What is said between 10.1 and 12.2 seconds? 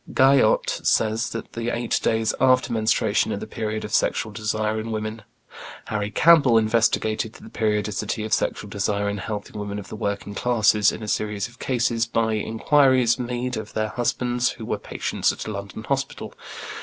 classes, in a series of cases,